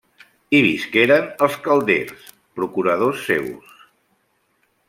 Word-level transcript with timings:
Hi 0.53 0.61
visqueren 0.67 1.27
els 1.47 1.57
Calders, 1.67 2.25
procuradors 2.61 3.23
seus. 3.29 3.81